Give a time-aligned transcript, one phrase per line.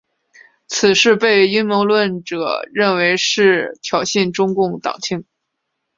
[0.65, 5.23] 此事被阴谋论者认为是挑衅中共党庆。